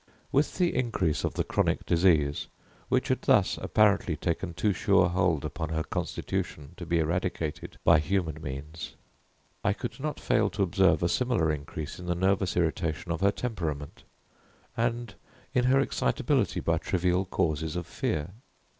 [0.31, 2.47] With the increase of the chronic disease,
[2.89, 7.99] which had thus, apparently, taken too sure hold upon her constitution to be eradicated by
[7.99, 8.95] human means,
[9.63, 13.31] I could not fail to observe a similar increase in the nervous irritation of her
[13.31, 14.01] temperament,
[14.75, 15.13] and
[15.53, 18.31] in her excitability by trivial causes of fear.